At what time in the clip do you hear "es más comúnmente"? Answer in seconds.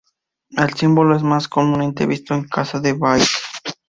1.15-2.07